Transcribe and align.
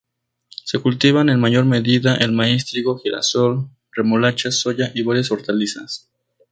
Se 0.63 0.79
cultivan 0.79 1.29
en 1.29 1.39
mayor 1.39 1.65
medida 1.65 2.15
el 2.15 2.31
maíz, 2.31 2.65
trigo, 2.65 2.97
girasol, 2.97 3.69
remolacha, 3.91 4.49
soja 4.51 4.89
y 4.95 5.03
varias 5.03 5.29
hortalizas. 5.29 6.09